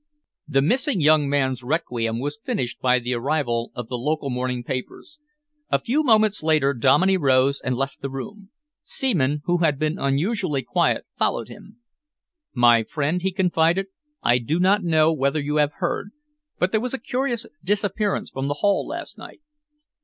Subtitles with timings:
[0.47, 5.19] The missing young man's requiem was finished by the arrival of the local morning papers.
[5.69, 8.49] A few moments later Dominey rose and left the room.
[8.81, 11.77] Seaman, who had been unusually silent, followed him.
[12.55, 13.89] "My friend," he confided,
[14.23, 16.09] "I do not know whether you have heard,
[16.57, 19.41] but there was a curious disappearance from the Hall last night."